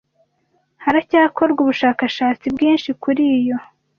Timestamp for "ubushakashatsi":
1.63-2.45